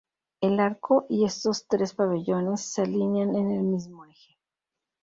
[0.41, 4.35] El arco y estos tres pabellones se alinean en el mismo eje.